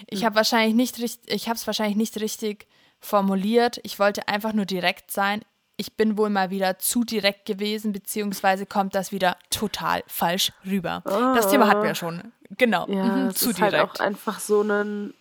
[0.08, 2.68] Ich habe wahrscheinlich nicht richtig, ich habe es wahrscheinlich nicht richtig
[3.00, 3.80] formuliert.
[3.84, 5.46] Ich wollte einfach nur direkt sein.
[5.78, 11.04] Ich bin wohl mal wieder zu direkt gewesen, beziehungsweise kommt das wieder total falsch rüber.
[11.06, 12.34] Das Thema hatten wir ja schon.
[12.58, 12.86] Genau.
[12.90, 14.02] Ja, mhm, zu ist halt direkt.
[14.02, 15.14] auch einfach so ein,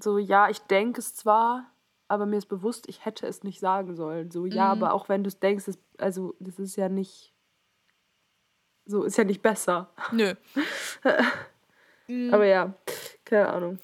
[0.00, 1.70] so, ja, ich denke es zwar,
[2.08, 4.30] aber mir ist bewusst, ich hätte es nicht sagen sollen.
[4.30, 4.82] So, ja, Mhm.
[4.82, 7.32] aber auch wenn du es denkst, das, also, das ist ja nicht,
[8.86, 9.90] so, ist ja nicht besser.
[10.12, 10.34] Nö.
[12.08, 12.32] Mhm.
[12.32, 12.72] Aber ja,
[13.26, 13.78] keine Ahnung.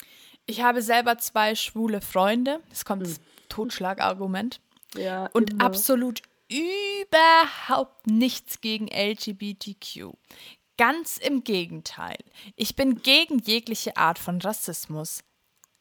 [0.47, 2.61] ich habe selber zwei schwule Freunde.
[2.73, 4.61] Es kommt das Totschlagargument.
[4.97, 5.65] Ja, Und immer.
[5.67, 10.15] absolut überhaupt nichts gegen LGBTQ.
[10.79, 12.17] Ganz im Gegenteil.
[12.57, 15.23] Ich bin gegen jegliche Art von Rassismus.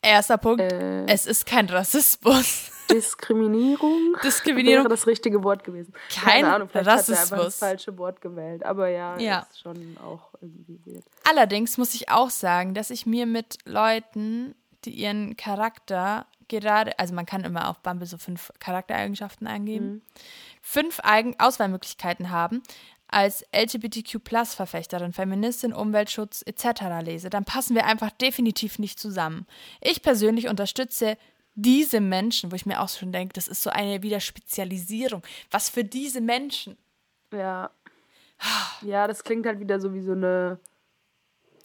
[0.04, 1.06] Erster Punkt, Äh.
[1.08, 2.70] es ist kein Rassismus.
[2.92, 4.16] Diskriminierung.
[4.24, 4.84] Diskriminierung.
[4.86, 5.94] Wäre das richtige Wort gewesen.
[6.13, 7.56] Kein Keine Ahnung, vielleicht hat er einfach das Rassismus.
[7.58, 8.66] falsche Wort gewählt.
[8.66, 9.48] Aber ja, Ja.
[9.50, 11.04] ist schon auch irgendwie weird.
[11.30, 14.54] Allerdings muss ich auch sagen, dass ich mir mit Leuten,
[14.86, 20.02] die ihren Charakter gerade, also man kann immer auf Bumble so fünf Charaktereigenschaften eingeben,
[20.62, 22.62] fünf Eigen Auswahlmöglichkeiten haben,
[23.08, 26.82] als LGBTQ-Plus-Verfechterin, Feministin, Umweltschutz etc.
[27.04, 29.46] lese, dann passen wir einfach definitiv nicht zusammen.
[29.82, 31.18] Ich persönlich unterstütze
[31.56, 35.22] diese Menschen, wo ich mir auch schon denke, das ist so eine wieder Spezialisierung.
[35.52, 36.78] Was für diese Menschen?
[37.32, 37.70] Ja.
[38.82, 40.60] Ja, das klingt halt wieder so wie so eine,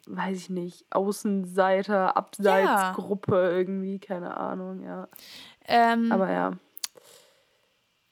[0.07, 5.09] weiß ich nicht, Außenseiter, Abseitsgruppe irgendwie, keine Ahnung, ja.
[5.67, 6.53] Ähm, Aber ja.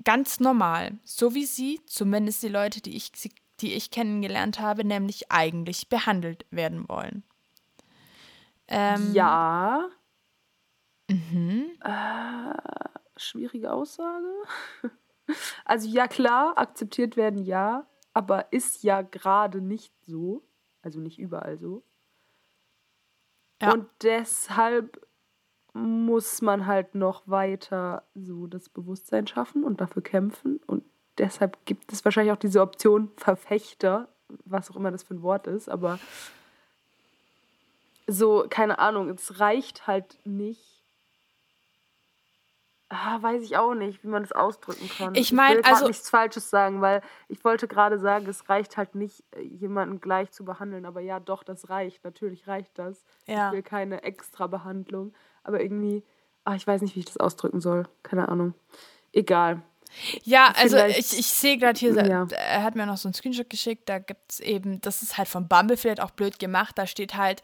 [0.07, 3.13] Ganz normal, so wie sie, zumindest die Leute, die ich,
[3.61, 7.25] die ich kennengelernt habe, nämlich eigentlich behandelt werden wollen.
[8.69, 9.89] Ähm, ja.
[11.11, 11.73] Mhm.
[11.83, 12.55] Äh,
[13.19, 14.33] schwierige Aussage.
[15.65, 20.45] Also ja, klar, akzeptiert werden ja, aber ist ja gerade nicht so.
[20.83, 21.83] Also nicht überall so.
[23.61, 23.73] Ja.
[23.73, 25.05] Und deshalb
[25.77, 30.61] muss man halt noch weiter so das Bewusstsein schaffen und dafür kämpfen.
[30.67, 30.85] Und
[31.19, 34.09] deshalb gibt es wahrscheinlich auch diese Option Verfechter,
[34.45, 35.99] was auch immer das für ein Wort ist, aber
[38.07, 40.77] so, keine Ahnung, es reicht halt nicht.
[42.89, 45.15] Ah, weiß ich auch nicht, wie man das ausdrücken kann.
[45.17, 48.77] Ich mein, will grad also- nichts Falsches sagen, weil ich wollte gerade sagen, es reicht
[48.77, 50.87] halt nicht, äh, jemanden gleich zu behandeln.
[50.87, 52.05] Aber ja, doch, das reicht.
[52.05, 53.05] Natürlich reicht das.
[53.27, 53.49] Ja.
[53.49, 55.13] Ich will keine extra Behandlung.
[55.47, 56.03] Aber irgendwie,
[56.45, 57.89] ah, ich weiß nicht, wie ich das ausdrücken soll.
[58.03, 58.55] Keine Ahnung.
[59.13, 59.63] Egal.
[60.25, 62.27] Ja, also Vielleicht- ich, ich sehe gerade hier, Ja.
[62.27, 65.29] er hat mir noch so einen Screenshot geschickt, da gibt es eben, das ist halt
[65.29, 67.43] von Bumble vielleicht auch blöd gemacht, da steht halt,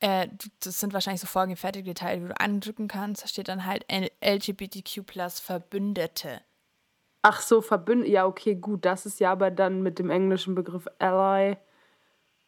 [0.00, 0.28] äh,
[0.60, 3.86] das sind wahrscheinlich so vorgefertigte Teile, die du andrücken kannst, da steht dann halt
[4.22, 6.40] LGBTQ plus Verbündete.
[7.22, 8.08] Ach so, verbünden.
[8.10, 8.84] Ja, okay, gut.
[8.84, 11.56] Das ist ja aber dann mit dem englischen Begriff Ally,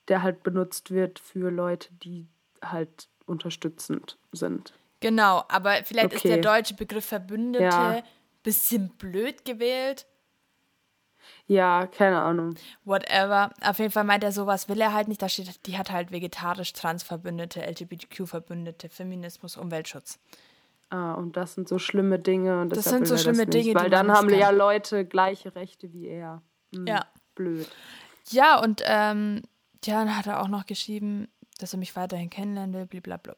[0.09, 2.29] der halt benutzt wird für Leute, die
[2.63, 4.73] halt unterstützend sind.
[5.01, 6.41] Genau, aber vielleicht ist der Okay.
[6.41, 8.03] deutsche Begriff Verbündete Ja.
[8.43, 10.07] bisschen blöd gewählt.
[11.49, 12.55] Ja, keine Ahnung.
[12.85, 13.51] Whatever.
[13.63, 15.23] Auf jeden Fall meint er, sowas will er halt nicht.
[15.23, 20.19] Da steht, die hat halt vegetarisch, Trans-Verbündete, LGBTQ-Verbündete, Feminismus, Umweltschutz.
[20.91, 22.61] Ah, und das sind so schlimme Dinge.
[22.61, 24.51] Und Das sind so schlimme Dinge, Weil dann haben ja.
[24.51, 26.43] Leute gleiche Rechte wie er.
[26.75, 27.07] Hm, Ja.
[27.35, 27.69] Blöd.
[28.31, 29.43] Ja, und ähm,
[29.85, 33.35] ja, dann hat er auch noch geschrieben, dass er mich weiterhin kennenlernen will, blablabla.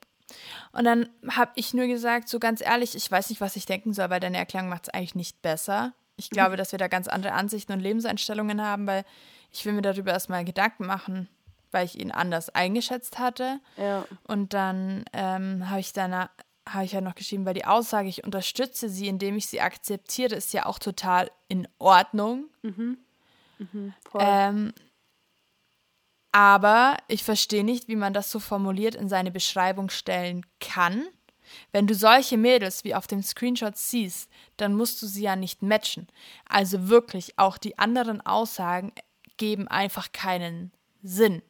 [0.73, 3.95] Und dann habe ich nur gesagt, so ganz ehrlich, ich weiß nicht, was ich denken
[3.95, 5.95] soll, weil deine Erklärung macht es eigentlich nicht besser.
[6.17, 9.05] Ich glaube, dass wir da ganz andere Ansichten und Lebenseinstellungen haben, weil
[9.53, 11.29] ich will mir darüber erstmal Gedanken machen,
[11.71, 13.61] weil ich ihn anders eingeschätzt hatte.
[13.77, 14.05] Ja.
[14.25, 16.29] Und dann ähm, habe ich danach
[16.69, 20.35] habe ich ja noch geschrieben, weil die Aussage, ich unterstütze sie, indem ich sie akzeptiere,
[20.35, 22.45] ist ja auch total in Ordnung.
[24.11, 24.21] Voll.
[24.23, 24.73] Ähm,
[26.33, 31.07] aber ich verstehe nicht, wie man das so formuliert in seine Beschreibung stellen kann.
[31.73, 35.63] Wenn du solche Mädels wie auf dem Screenshot siehst, dann musst du sie ja nicht
[35.63, 36.07] matchen.
[36.47, 38.93] Also wirklich, auch die anderen Aussagen
[39.39, 41.43] geben einfach keinen Sinn.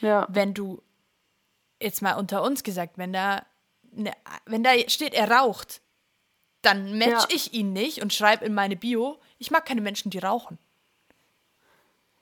[0.00, 0.26] ja.
[0.28, 0.82] Wenn du,
[1.80, 3.44] jetzt mal unter uns gesagt, wenn da,
[3.92, 4.12] ne,
[4.46, 5.82] wenn da steht, er raucht,
[6.62, 7.26] dann match Ja.
[7.30, 10.58] ich ihn nicht und schreibe in meine Bio, ich mag keine Menschen, die rauchen.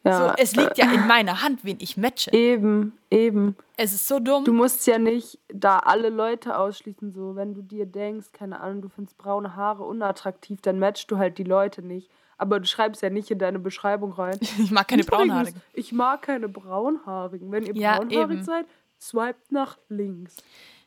[0.05, 0.29] Ja.
[0.29, 2.33] So, es liegt ja in meiner Hand, wen ich matche.
[2.33, 3.57] Eben, eben.
[3.77, 4.45] Es ist so dumm.
[4.45, 7.37] Du musst ja nicht da alle Leute ausschließen, so.
[7.37, 11.39] Wenn du dir denkst, keine Ahnung, du findest braune Haare unattraktiv, dann matchst du halt
[11.39, 12.11] die Leute nicht.
[12.39, 14.39] Aber du schreibst ja nicht in deine Beschreibung rein.
[14.59, 15.63] ich mag keine Übrigens, braunhaarigen.
[15.75, 17.53] Ich mag keine braunhaarigen.
[17.53, 18.45] Wenn ihr Ja, braunhaarig eben.
[18.45, 18.67] seid,
[18.99, 20.37] swiped nach links.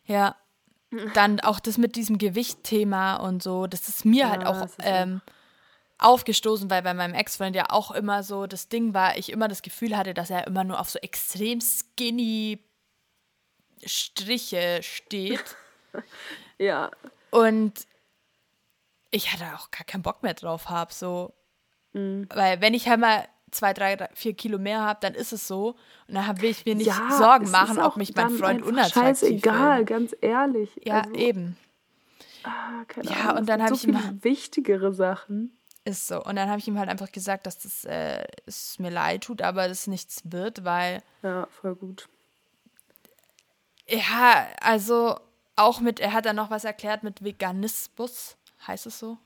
[0.05, 0.35] Ja.
[1.15, 5.21] Dann auch das mit diesem Gewichtthema und so, das ist mir halt auch ähm,
[5.99, 9.61] aufgestoßen, weil bei meinem Ex-Freund ja auch immer so das Ding war, ich immer das
[9.61, 12.59] Gefühl hatte, dass er immer nur auf so extrem skinny
[13.85, 15.43] Striche steht.
[16.57, 16.89] Ja.
[17.29, 17.73] Und
[19.11, 21.33] ich hatte auch gar keinen Bock mehr drauf habe, so.
[21.93, 22.27] Mhm.
[22.33, 25.75] Weil wenn ich halt mal zwei, drei, vier Kilo mehr habe, dann ist es so.
[26.07, 29.77] Und dann will ich mir nicht ja, Sorgen machen, ob mich mein Freund unattraktiv Scheißegal,
[29.85, 29.87] findet.
[29.87, 30.71] ganz ehrlich.
[30.83, 31.57] Ja, Also, eben.
[32.43, 35.55] ah, keine Ja, Ahnung, und dann hab so ich viele wichtigere Sachen.
[35.85, 36.23] Ist so.
[36.23, 39.41] Und dann habe ich ihm halt einfach gesagt, dass das äh, es mir leid tut,
[39.41, 42.07] aber das nichts wird, weil Ja, voll gut.
[43.87, 45.19] Ja, also
[45.55, 49.17] auch mit, er hat dann noch was erklärt mit Veganismus, heißt es so?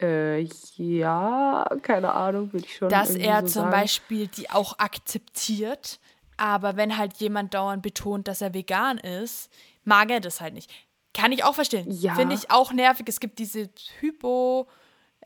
[0.00, 2.88] Äh, ja, keine Ahnung, würde ich schon.
[2.88, 3.70] Dass er so zum sagen.
[3.70, 6.00] Beispiel die auch akzeptiert,
[6.36, 9.50] aber wenn halt jemand dauernd betont, dass er vegan ist,
[9.84, 10.70] mag er das halt nicht.
[11.14, 11.86] Kann ich auch verstehen.
[11.90, 12.14] Ja.
[12.14, 13.06] Finde ich auch nervig.
[13.08, 13.68] Es gibt diese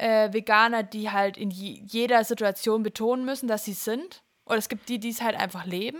[0.01, 4.23] Hypo-Veganer, die halt in je jeder Situation betonen müssen, dass sie sind.
[4.47, 5.99] Oder es gibt die, die es halt einfach leben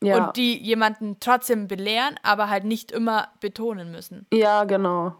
[0.00, 4.26] Ja, und die jemanden trotzdem belehren, aber halt nicht immer betonen müssen.
[4.32, 5.16] ja, genau.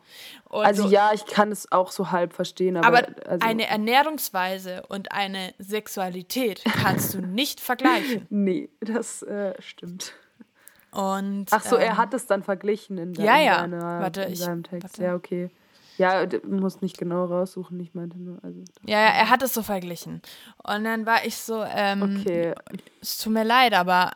[0.48, 3.66] Und Also so- ja, ich kann es auch so halb verstehen, aber, aber also, eine
[3.66, 8.26] Ernährungsweise und eine Sexualität kannst du nicht vergleichen.
[8.30, 10.12] nee, das äh, stimmt.
[10.92, 13.58] Und Ach so, er ähm, hat es dann verglichen in, de- Ja, in, ja.
[13.60, 14.84] seiner, Warte, in ich- seinem Text.
[14.98, 15.02] warte.
[15.02, 15.50] Ja, okay.
[15.98, 18.62] Ja, du musst nicht genau raussuchen, ich meinte nur, also.
[18.86, 20.22] Ja, ja, er hat es so verglichen.
[20.62, 22.54] Und dann war ich so, ähm, Okay,
[23.00, 24.12] es tut mir leid, aber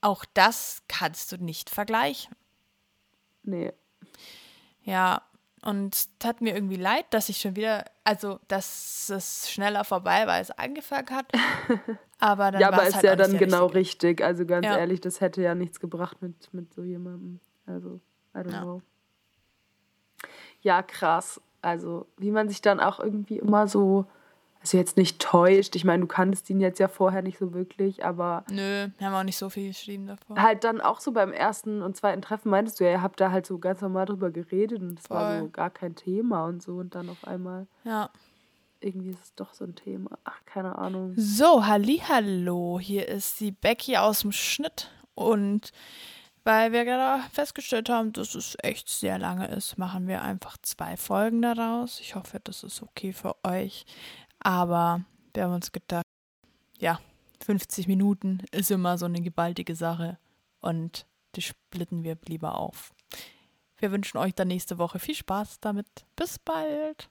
[0.00, 2.34] auch das kannst du nicht vergleichen.
[3.42, 3.72] nee.
[4.84, 5.22] Ja,
[5.64, 10.26] und es tat mir irgendwie leid, dass ich schon wieder, also, dass es schneller vorbei
[10.26, 11.26] war, als es angefangen hat.
[12.18, 13.78] Aber dann Ja, war aber es ist halt ja dann genau richtige.
[14.18, 14.24] richtig.
[14.24, 14.76] Also ganz Ja.
[14.76, 17.40] ehrlich, das hätte ja nichts gebracht mit, mit so jemandem.
[17.66, 18.00] Also,
[18.34, 18.60] I don't Ja.
[18.62, 18.82] know.
[20.62, 21.40] Ja, krass.
[21.60, 24.06] Also, wie man sich dann auch irgendwie immer so,
[24.60, 25.74] also jetzt nicht täuscht.
[25.76, 29.14] Ich meine, du kanntest ihn jetzt ja vorher nicht so wirklich, aber Nö, wir haben
[29.14, 30.36] auch nicht so viel geschrieben davor.
[30.40, 33.30] halt dann auch so beim ersten und zweiten Treffen meintest du ja, ihr habt da
[33.30, 36.74] halt so ganz normal drüber geredet und es war so gar kein Thema und so
[36.76, 38.10] und dann auf einmal Ja.
[38.80, 40.10] irgendwie ist es doch so ein Thema.
[40.24, 41.14] Ach, keine Ahnung.
[41.16, 45.72] So, hallo, hier ist die Becky aus dem Schnitt und
[46.44, 50.96] weil wir gerade festgestellt haben, dass es echt sehr lange ist, machen wir einfach zwei
[50.96, 52.00] Folgen daraus.
[52.00, 53.84] Ich hoffe, das ist okay für euch,
[54.40, 56.04] aber wir haben uns gedacht,
[56.78, 57.00] ja,
[57.44, 60.18] 50 Minuten ist immer so eine gewaltige Sache
[60.60, 62.92] und die splitten wir lieber auf.
[63.78, 65.86] Wir wünschen euch dann nächste Woche viel Spaß damit.
[66.14, 67.08] Bis bald.